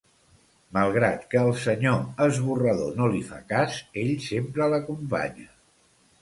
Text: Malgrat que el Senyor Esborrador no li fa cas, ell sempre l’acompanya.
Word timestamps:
Malgrat 0.77 1.27
que 1.33 1.41
el 1.49 1.51
Senyor 1.63 1.99
Esborrador 2.27 2.97
no 3.03 3.11
li 3.17 3.21
fa 3.29 3.39
cas, 3.53 3.77
ell 4.05 4.11
sempre 4.31 4.71
l’acompanya. 4.75 5.49